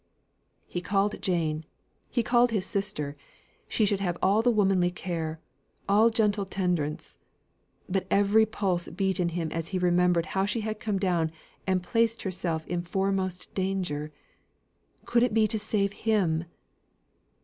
He 0.65 0.81
called 0.81 1.21
Jane; 1.21 1.63
he 2.09 2.23
called 2.23 2.49
his 2.49 2.65
sister. 2.65 3.15
She 3.67 3.85
should 3.85 3.99
have 3.99 4.17
all 4.19 4.41
womanly 4.41 4.89
care, 4.89 5.39
all 5.87 6.09
gentle 6.09 6.43
tendance. 6.43 7.19
But 7.87 8.07
every 8.09 8.47
pulse 8.47 8.87
beat 8.87 9.19
in 9.19 9.29
him 9.29 9.51
as 9.51 9.67
he 9.67 9.77
remembered 9.77 10.25
how 10.25 10.47
she 10.47 10.61
had 10.61 10.79
come 10.79 10.97
down 10.97 11.31
and 11.67 11.83
placed 11.83 12.23
herself 12.23 12.65
in 12.65 12.81
foremost 12.81 13.53
danger 13.53 14.11
could 15.05 15.21
it 15.21 15.35
be 15.35 15.47
to 15.47 15.59
save 15.59 15.93
him? 15.93 16.45